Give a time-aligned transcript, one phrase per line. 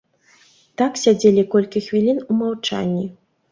[0.81, 3.07] Так сядзелі колькі хвілін у маўчанні.